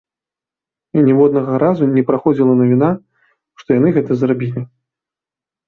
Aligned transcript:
І 0.99 1.03
ніводнага 1.09 1.53
разу 1.65 1.83
не 1.95 2.03
праходзіла 2.09 2.53
навіна, 2.63 2.89
што 3.61 3.69
яны 3.79 3.89
гэта 4.01 4.11
зрабілі. 4.25 4.61